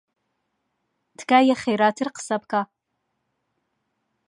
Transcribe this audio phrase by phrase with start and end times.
[1.17, 2.61] تکایە خێراتر قسە بکە.